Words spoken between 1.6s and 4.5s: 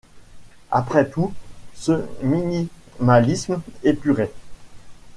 ce minimalisme épuré.